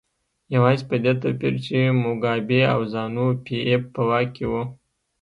یوازې 0.55 0.83
په 0.89 0.95
دې 1.03 1.13
توپیر 1.21 1.53
چې 1.65 1.77
موګابي 2.03 2.61
او 2.73 2.79
زانو 2.93 3.27
پي 3.45 3.55
ایف 3.69 3.83
په 3.93 4.01
واک 4.09 4.27
کې 4.35 4.45
وو. 4.51 4.63